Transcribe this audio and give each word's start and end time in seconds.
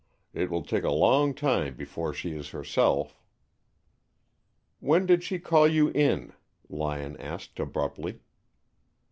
It 0.33 0.49
will 0.49 0.63
take 0.63 0.83
a 0.83 0.89
long 0.89 1.35
time 1.35 1.75
before 1.75 2.11
she 2.11 2.31
is 2.33 2.49
herself." 2.49 3.21
"When 4.79 5.05
did 5.05 5.23
she 5.23 5.37
call 5.37 5.67
you 5.67 5.89
in?" 5.89 6.33
Lyon 6.67 7.15
asked 7.17 7.59
abruptly. 7.59 8.21